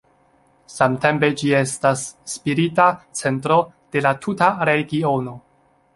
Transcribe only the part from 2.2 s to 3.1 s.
spirita